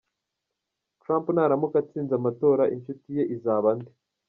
[1.01, 3.91] Trump naramuka atsinze amatora inshuti ye izaba nde?.